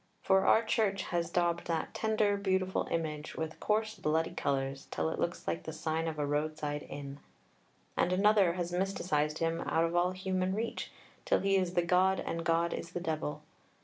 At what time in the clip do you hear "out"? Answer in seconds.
9.61-9.83